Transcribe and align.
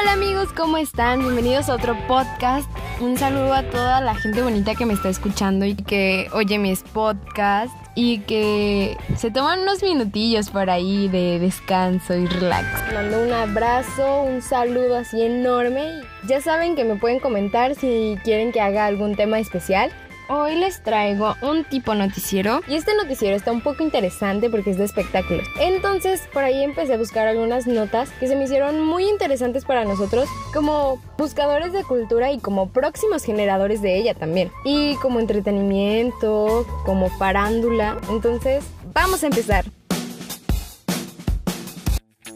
Hola 0.00 0.12
amigos, 0.12 0.48
¿cómo 0.56 0.78
están? 0.78 1.20
Bienvenidos 1.20 1.68
a 1.68 1.74
otro 1.74 1.94
podcast. 2.08 2.66
Un 3.00 3.18
saludo 3.18 3.52
a 3.52 3.62
toda 3.64 4.00
la 4.00 4.14
gente 4.14 4.40
bonita 4.40 4.74
que 4.74 4.86
me 4.86 4.94
está 4.94 5.10
escuchando 5.10 5.66
y 5.66 5.74
que 5.74 6.28
oye 6.32 6.58
mis 6.58 6.82
podcasts 6.82 7.76
y 7.94 8.20
que 8.20 8.96
se 9.16 9.30
toman 9.30 9.60
unos 9.60 9.82
minutillos 9.82 10.48
por 10.48 10.70
ahí 10.70 11.08
de 11.08 11.38
descanso 11.38 12.16
y 12.16 12.26
relax. 12.26 12.66
Mando 12.94 13.22
un 13.22 13.32
abrazo, 13.32 14.22
un 14.22 14.40
saludo 14.40 14.96
así 14.96 15.20
enorme. 15.20 16.00
Ya 16.26 16.40
saben 16.40 16.76
que 16.76 16.84
me 16.84 16.96
pueden 16.96 17.20
comentar 17.20 17.74
si 17.74 18.16
quieren 18.24 18.52
que 18.52 18.62
haga 18.62 18.86
algún 18.86 19.16
tema 19.16 19.38
especial. 19.38 19.92
Hoy 20.32 20.54
les 20.54 20.80
traigo 20.80 21.34
un 21.42 21.64
tipo 21.64 21.92
noticiero 21.96 22.60
y 22.68 22.76
este 22.76 22.94
noticiero 22.94 23.34
está 23.34 23.50
un 23.50 23.62
poco 23.62 23.82
interesante 23.82 24.48
porque 24.48 24.70
es 24.70 24.78
de 24.78 24.84
espectáculos. 24.84 25.44
Entonces 25.58 26.22
por 26.32 26.44
ahí 26.44 26.62
empecé 26.62 26.94
a 26.94 26.98
buscar 26.98 27.26
algunas 27.26 27.66
notas 27.66 28.10
que 28.20 28.28
se 28.28 28.36
me 28.36 28.44
hicieron 28.44 28.80
muy 28.80 29.08
interesantes 29.08 29.64
para 29.64 29.84
nosotros 29.84 30.28
como 30.54 31.02
buscadores 31.18 31.72
de 31.72 31.82
cultura 31.82 32.30
y 32.30 32.38
como 32.38 32.68
próximos 32.68 33.24
generadores 33.24 33.82
de 33.82 33.96
ella 33.96 34.14
también. 34.14 34.52
Y 34.64 34.94
como 35.02 35.18
entretenimiento, 35.18 36.64
como 36.86 37.10
farándula. 37.18 37.98
Entonces 38.08 38.64
vamos 38.94 39.24
a 39.24 39.26
empezar. 39.26 39.64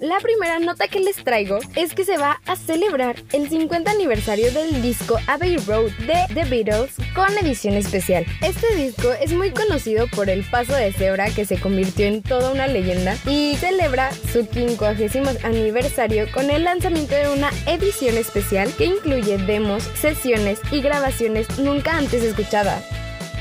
La 0.05 0.19
primera 0.19 0.59
nota 0.59 0.87
que 0.87 1.01
les 1.01 1.17
traigo 1.25 1.61
es 1.77 1.95
que 1.95 2.05
se 2.05 2.19
va 2.19 2.39
a 2.45 2.57
celebrar 2.57 3.17
el 3.33 3.49
50 3.49 3.91
aniversario 3.91 4.53
del 4.53 4.83
disco 4.83 5.17
Abbey 5.27 5.57
Road 5.57 5.93
de 5.93 6.27
The 6.35 6.45
Beatles 6.45 6.93
con 7.15 7.33
edición 7.39 7.73
especial. 7.73 8.27
Este 8.43 8.77
disco 8.77 9.11
es 9.13 9.33
muy 9.33 9.51
conocido 9.53 10.07
por 10.09 10.29
el 10.29 10.45
paso 10.45 10.75
de 10.75 10.93
cebra 10.93 11.31
que 11.31 11.47
se 11.47 11.59
convirtió 11.59 12.05
en 12.05 12.21
toda 12.21 12.53
una 12.53 12.67
leyenda 12.67 13.17
y 13.25 13.57
celebra 13.57 14.13
su 14.13 14.45
50 14.45 15.39
aniversario 15.43 16.27
con 16.35 16.51
el 16.51 16.65
lanzamiento 16.65 17.15
de 17.15 17.31
una 17.31 17.49
edición 17.65 18.19
especial 18.19 18.71
que 18.77 18.85
incluye 18.85 19.39
demos, 19.39 19.85
sesiones 19.85 20.61
y 20.71 20.83
grabaciones 20.83 21.59
nunca 21.59 21.97
antes 21.97 22.23
escuchadas. 22.23 22.85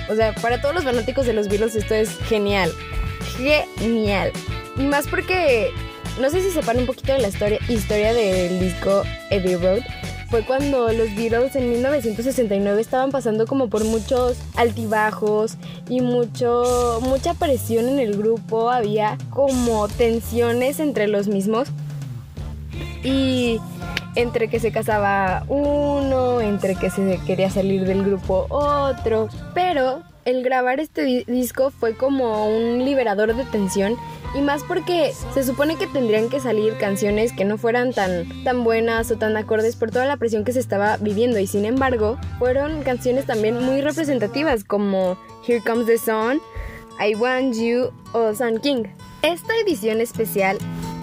O 0.07 0.16
sea, 0.16 0.33
para 0.35 0.61
todos 0.61 0.73
los 0.73 0.85
fanáticos 0.85 1.25
de 1.25 1.33
los 1.33 1.49
Beatles 1.49 1.75
esto 1.75 1.93
es 1.93 2.17
genial. 2.29 2.71
Genial. 3.35 4.31
Y 4.77 4.83
más 4.83 5.07
porque 5.07 5.73
no 6.19 6.30
sé 6.30 6.42
si 6.42 6.52
sepan 6.52 6.78
un 6.78 6.86
poquito 6.86 7.14
de 7.14 7.19
la 7.19 7.28
historia, 7.28 7.59
historia 7.67 8.14
del 8.14 8.59
disco 8.59 9.03
Abbey 9.31 9.56
Road. 9.56 9.81
Fue 10.30 10.44
cuando 10.44 10.92
los 10.92 11.16
Beatles 11.16 11.56
en 11.56 11.69
1969 11.69 12.81
estaban 12.81 13.11
pasando 13.11 13.45
como 13.45 13.69
por 13.69 13.83
muchos 13.83 14.38
altibajos 14.56 15.58
y 15.88 16.02
mucho, 16.02 17.00
mucha 17.03 17.36
presión 17.36 17.88
en 17.88 18.00
el 18.00 18.17
grupo. 18.17 18.72
Había 18.72 19.17
como 19.30 19.88
tensiones 19.88 20.80
entre 20.80 21.08
los 21.08 21.28
mismos. 21.28 21.69
Y 23.03 23.59
entre 24.16 24.47
que 24.47 24.59
se 24.59 24.72
casaba 24.72 25.44
uno, 25.50 26.41
entre 26.41 26.75
que 26.75 26.89
se 26.89 27.19
quería 27.28 27.52
salir 27.52 27.86
del 27.86 28.03
grupo 28.03 28.47
otro. 28.50 29.30
Pero 29.53 30.02
el 30.25 30.44
grabar 30.44 30.80
este 30.80 31.25
disco 31.28 31.69
fue 31.72 31.95
como 31.95 32.47
un 32.47 32.86
liberador 32.86 33.36
de 33.36 33.44
tensión 33.45 33.97
y 34.35 34.41
más 34.41 34.63
porque 34.63 35.13
se 35.33 35.43
supone 35.43 35.75
que 35.75 35.87
tendrían 35.87 36.29
que 36.29 36.39
salir 36.39 36.77
canciones 36.77 37.33
que 37.33 37.45
no 37.45 37.57
fueran 37.57 37.93
tan, 37.93 38.43
tan 38.43 38.63
buenas 38.63 39.11
o 39.11 39.17
tan 39.17 39.37
acordes 39.37 39.75
por 39.75 39.91
toda 39.91 40.05
la 40.05 40.17
presión 40.17 40.43
que 40.43 40.53
se 40.53 40.59
estaba 40.59 40.97
viviendo. 40.97 41.39
Y 41.39 41.47
sin 41.47 41.65
embargo 41.65 42.17
fueron 42.39 42.83
canciones 42.83 43.25
también 43.25 43.63
muy 43.63 43.81
representativas 43.81 44.63
como 44.63 45.17
Here 45.47 45.61
Comes 45.61 45.87
the 45.87 45.97
Sun, 45.97 46.41
I 46.99 47.15
Want 47.15 47.55
You 47.55 47.91
o 48.13 48.33
Sun 48.33 48.59
King. 48.59 48.85
Esta 49.21 49.53
edición 49.57 50.01
especial 50.01 50.57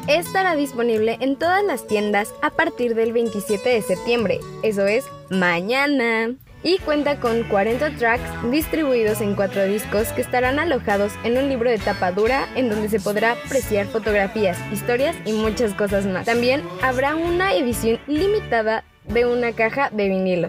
estará 0.08 0.56
disponible 0.56 1.16
en 1.20 1.36
todas 1.36 1.64
las 1.64 1.86
tiendas 1.86 2.34
a 2.42 2.50
partir 2.50 2.94
del 2.94 3.12
27 3.12 3.68
de 3.68 3.82
septiembre, 3.82 4.40
eso 4.62 4.86
es 4.86 5.04
mañana 5.30 6.34
y 6.62 6.78
cuenta 6.78 7.19
con 7.20 7.42
40 7.44 7.97
tracks 7.97 8.50
distribuidos 8.50 9.21
en 9.21 9.34
cuatro 9.34 9.65
discos 9.65 10.09
que 10.09 10.21
estarán 10.21 10.59
alojados 10.59 11.12
en 11.25 11.38
un 11.38 11.48
libro 11.48 11.71
de 11.71 11.78
tapa 11.78 12.12
dura 12.12 12.47
en 12.54 12.69
donde 12.69 12.88
se 12.88 13.00
podrá 13.00 13.32
apreciar 13.32 13.87
fotografías, 13.87 14.59
historias 14.72 15.16
y 15.25 15.32
muchas 15.32 15.75
cosas 15.75 16.06
más. 16.06 16.26
También 16.26 16.62
habrá 16.82 17.16
una 17.16 17.54
edición 17.54 17.99
limitada 18.06 18.84
de 19.09 19.26
una 19.26 19.53
caja 19.53 19.91
de 19.91 20.09
vinilo. 20.09 20.49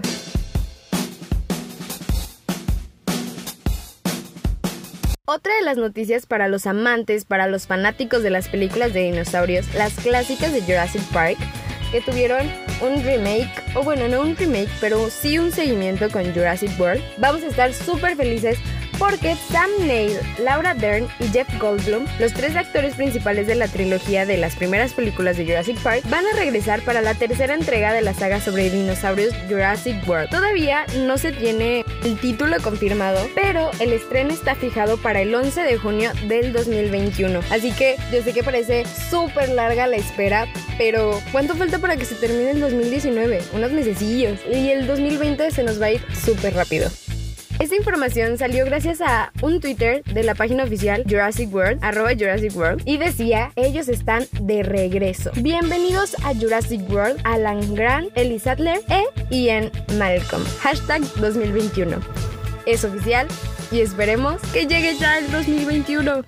Otra 5.34 5.56
de 5.56 5.62
las 5.62 5.78
noticias 5.78 6.26
para 6.26 6.50
los 6.50 6.68
amantes, 6.68 7.24
para 7.24 7.48
los 7.48 7.66
fanáticos 7.66 8.22
de 8.22 8.32
las 8.32 8.50
películas 8.50 8.94
de 8.94 9.04
dinosaurios, 9.04 9.74
las 9.76 9.94
clásicas 9.94 10.52
de 10.52 10.62
Jurassic 10.62 11.02
Park, 11.14 11.38
que 11.92 12.02
tuvieron 12.02 12.50
un 12.82 13.04
remake, 13.04 13.52
o 13.76 13.84
bueno, 13.84 14.08
no 14.08 14.22
un 14.22 14.36
remake, 14.36 14.70
pero 14.80 15.10
sí 15.10 15.38
un 15.38 15.52
seguimiento 15.52 16.10
con 16.10 16.24
Jurassic 16.34 16.72
World. 16.80 17.02
Vamos 17.18 17.44
a 17.44 17.48
estar 17.48 17.74
súper 17.74 18.16
felices 18.16 18.58
porque 19.02 19.36
Sam 19.52 19.72
Neill, 19.88 20.16
Laura 20.38 20.76
Dern 20.76 21.08
y 21.20 21.28
Jeff 21.30 21.48
Goldblum, 21.60 22.06
los 22.20 22.34
tres 22.34 22.56
actores 22.56 22.94
principales 22.94 23.48
de 23.48 23.56
la 23.56 23.68
trilogía 23.68 24.28
de 24.28 24.38
las 24.38 24.56
primeras 24.56 24.94
películas 24.94 25.38
de 25.38 25.46
Jurassic 25.46 25.80
Park, 25.80 26.04
van 26.08 26.24
a 26.28 26.36
regresar 26.36 26.82
para 26.84 27.02
la 27.02 27.16
tercera 27.16 27.56
entrega 27.56 27.94
de 27.94 28.04
la 28.04 28.14
saga 28.14 28.40
sobre 28.40 28.70
dinosaurios 28.70 29.34
Jurassic 29.50 30.08
World. 30.08 30.30
Todavía 30.30 30.86
no 31.00 31.18
se 31.18 31.32
tiene 31.32 31.84
el 32.04 32.20
título 32.20 32.58
confirmado, 32.62 33.28
pero 33.34 33.72
el 33.80 33.92
estreno 33.92 34.30
está 34.30 34.54
fijado 34.54 34.98
para 34.98 35.22
el 35.22 35.34
11 35.34 35.64
de 35.64 35.78
junio 35.80 36.12
del 36.28 36.54
2021. 36.54 37.40
Así 37.50 37.72
que 37.72 37.96
yo 38.14 38.22
sé 38.22 38.34
que 38.34 38.44
parece 38.44 38.86
súper 39.10 39.50
larga 39.50 39.88
la 39.88 39.96
espera, 39.96 40.48
pero 40.78 41.20
¿cuánto 41.32 41.56
falta 41.56 41.80
para 41.80 41.98
que 41.98 42.06
se 42.06 42.14
termine 42.14 42.52
el 42.52 42.60
2019? 42.60 43.42
Unos 43.54 43.72
mesecillos. 43.72 44.40
Y 44.54 44.70
el 44.70 44.86
2020 44.86 45.50
se 45.50 45.64
nos 45.64 45.82
va 45.82 45.88
a 45.88 45.92
ir 45.94 46.06
súper 46.14 46.54
rápido. 46.54 46.92
Esta 47.60 47.76
información 47.76 48.38
salió 48.38 48.66
gracias 48.66 49.02
a 49.02 49.32
un 49.42 49.60
Twitter 49.60 50.04
de 50.06 50.24
la 50.24 50.36
página 50.36 50.64
oficial 50.64 51.04
Jurassic 51.08 51.54
World, 51.54 51.80
arroba 51.82 52.12
Jurassic 52.12 52.56
World, 52.56 52.82
y 52.86 52.98
decía, 52.98 53.52
ellos 53.56 53.88
están 53.88 54.26
de 54.40 54.64
regreso. 54.64 55.32
Bienvenidos 55.36 56.16
a 56.24 56.34
Jurassic 56.34 56.82
World, 56.90 57.20
Alan 57.24 57.76
Grant, 57.76 58.10
Ellie 58.16 58.40
Sattler 58.40 58.80
e 58.90 59.04
Ian 59.36 59.72
Malcolm. 59.98 60.44
Hashtag 60.62 61.02
2021. 61.16 61.98
Es 62.66 62.84
oficial 62.84 63.28
y 63.72 63.82
esperemos 63.82 64.42
que 64.54 64.68
llegue 64.68 64.98
ya 64.98 65.20
el 65.20 65.32
2021. 65.32 66.24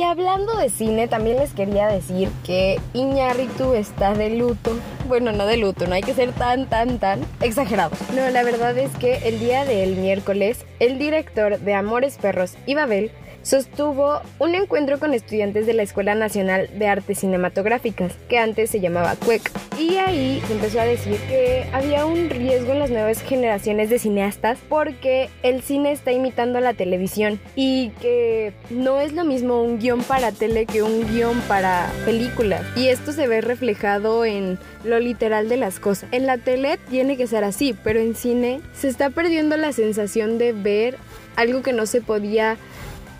Y 0.00 0.02
hablando 0.02 0.56
de 0.56 0.70
cine, 0.70 1.08
también 1.08 1.36
les 1.36 1.52
quería 1.52 1.86
decir 1.86 2.30
que 2.46 2.80
Iñárritu 2.94 3.74
está 3.74 4.14
de 4.14 4.30
luto. 4.30 4.74
Bueno, 5.08 5.30
no 5.30 5.44
de 5.44 5.58
luto, 5.58 5.86
no 5.86 5.94
hay 5.94 6.00
que 6.00 6.14
ser 6.14 6.32
tan, 6.32 6.70
tan, 6.70 6.98
tan 6.98 7.20
exagerado. 7.42 7.94
No, 8.14 8.30
la 8.30 8.42
verdad 8.42 8.78
es 8.78 8.90
que 8.96 9.28
el 9.28 9.38
día 9.38 9.66
del 9.66 9.96
miércoles, 9.96 10.64
el 10.78 10.98
director 10.98 11.58
de 11.58 11.74
Amores 11.74 12.16
Perros 12.16 12.54
y 12.64 12.74
Babel 12.74 13.10
sostuvo 13.42 14.20
un 14.38 14.54
encuentro 14.54 14.98
con 14.98 15.14
estudiantes 15.14 15.66
de 15.66 15.74
la 15.74 15.82
Escuela 15.82 16.14
Nacional 16.14 16.68
de 16.78 16.86
Artes 16.86 17.18
Cinematográficas, 17.18 18.12
que 18.28 18.38
antes 18.38 18.70
se 18.70 18.80
llamaba 18.80 19.16
CUEC. 19.16 19.50
Y 19.78 19.96
ahí 19.96 20.42
se 20.46 20.52
empezó 20.52 20.80
a 20.80 20.84
decir 20.84 21.16
que 21.28 21.66
había 21.72 22.04
un 22.04 22.28
riesgo 22.28 22.72
en 22.72 22.80
las 22.80 22.90
nuevas 22.90 23.22
generaciones 23.22 23.88
de 23.88 23.98
cineastas 23.98 24.58
porque 24.68 25.30
el 25.42 25.62
cine 25.62 25.92
está 25.92 26.12
imitando 26.12 26.58
a 26.58 26.60
la 26.60 26.74
televisión 26.74 27.40
y 27.56 27.90
que 28.00 28.52
no 28.68 29.00
es 29.00 29.12
lo 29.12 29.24
mismo 29.24 29.62
un 29.62 29.78
guion 29.78 30.02
para 30.02 30.32
tele 30.32 30.66
que 30.66 30.82
un 30.82 31.10
guion 31.10 31.40
para 31.42 31.90
películas. 32.04 32.62
Y 32.76 32.88
esto 32.88 33.12
se 33.12 33.26
ve 33.26 33.40
reflejado 33.40 34.24
en 34.24 34.58
lo 34.84 34.98
literal 35.00 35.48
de 35.48 35.56
las 35.56 35.80
cosas. 35.80 36.08
En 36.12 36.26
la 36.26 36.38
tele 36.38 36.78
tiene 36.90 37.16
que 37.16 37.26
ser 37.26 37.44
así, 37.44 37.74
pero 37.82 38.00
en 38.00 38.14
cine 38.14 38.60
se 38.74 38.88
está 38.88 39.10
perdiendo 39.10 39.56
la 39.56 39.72
sensación 39.72 40.38
de 40.38 40.52
ver 40.52 40.98
algo 41.36 41.62
que 41.62 41.72
no 41.72 41.86
se 41.86 42.00
podía 42.00 42.58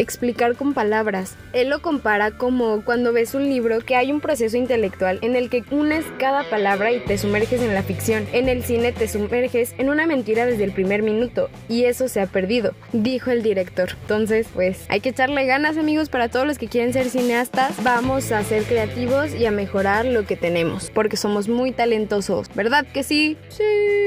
explicar 0.00 0.56
con 0.56 0.74
palabras. 0.74 1.36
Él 1.52 1.68
lo 1.68 1.82
compara 1.82 2.30
como 2.30 2.84
cuando 2.84 3.12
ves 3.12 3.34
un 3.34 3.44
libro 3.44 3.80
que 3.80 3.96
hay 3.96 4.12
un 4.12 4.20
proceso 4.20 4.56
intelectual 4.56 5.18
en 5.22 5.36
el 5.36 5.50
que 5.50 5.64
unes 5.70 6.04
cada 6.18 6.48
palabra 6.48 6.92
y 6.92 7.00
te 7.00 7.18
sumerges 7.18 7.60
en 7.60 7.74
la 7.74 7.82
ficción. 7.82 8.26
En 8.32 8.48
el 8.48 8.64
cine 8.64 8.92
te 8.92 9.08
sumerges 9.08 9.74
en 9.78 9.90
una 9.90 10.06
mentira 10.06 10.46
desde 10.46 10.64
el 10.64 10.72
primer 10.72 11.02
minuto 11.02 11.50
y 11.68 11.84
eso 11.84 12.08
se 12.08 12.20
ha 12.20 12.26
perdido, 12.26 12.74
dijo 12.92 13.30
el 13.30 13.42
director. 13.42 13.90
Entonces, 14.02 14.46
pues 14.54 14.84
hay 14.88 15.00
que 15.00 15.10
echarle 15.10 15.44
ganas 15.46 15.76
amigos 15.76 16.08
para 16.08 16.28
todos 16.28 16.46
los 16.46 16.58
que 16.58 16.68
quieren 16.68 16.92
ser 16.92 17.10
cineastas. 17.10 17.82
Vamos 17.82 18.32
a 18.32 18.42
ser 18.44 18.64
creativos 18.64 19.34
y 19.34 19.46
a 19.46 19.50
mejorar 19.50 20.04
lo 20.04 20.24
que 20.24 20.36
tenemos 20.36 20.90
porque 20.94 21.16
somos 21.16 21.48
muy 21.48 21.72
talentosos, 21.72 22.48
¿verdad 22.54 22.86
que 22.86 23.02
sí? 23.02 23.36
Sí. 23.48 23.99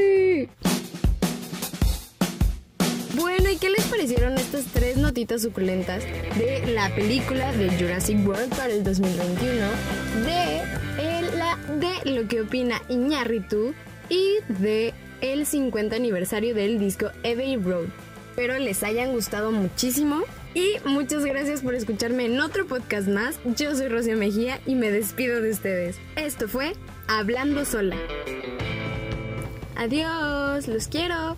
Suculentas 5.39 6.03
de 6.37 6.73
la 6.73 6.93
película 6.95 7.51
de 7.53 7.69
Jurassic 7.77 8.17
World 8.27 8.49
para 8.49 8.73
el 8.73 8.83
2021? 8.83 9.55
De, 10.25 11.37
la, 11.37 11.57
de 11.79 12.11
lo 12.11 12.27
que 12.27 12.41
opina 12.41 12.81
Iñárritu 12.89 13.73
y 14.09 14.37
de 14.49 14.93
el 15.21 15.45
50 15.45 15.95
aniversario 15.95 16.55
del 16.55 16.79
disco 16.79 17.07
Abbey 17.23 17.57
Road. 17.57 17.87
Espero 18.31 18.57
les 18.57 18.81
hayan 18.81 19.11
gustado 19.11 19.51
muchísimo 19.51 20.23
Y 20.55 20.77
muchas 20.85 21.23
gracias 21.23 21.61
por 21.61 21.75
escucharme 21.75 22.25
en 22.25 22.39
otro 22.41 22.65
podcast 22.65 23.07
más. 23.07 23.39
Yo 23.55 23.75
soy 23.75 23.89
Rocío 23.89 24.17
Mejía 24.17 24.59
y 24.65 24.73
me 24.73 24.89
despido 24.89 25.41
de 25.41 25.51
ustedes. 25.51 25.97
Esto 26.15 26.47
fue 26.47 26.73
Hablando 27.07 27.65
Sola. 27.65 27.97
Adiós, 29.75 30.67
los 30.67 30.87
quiero. 30.87 31.37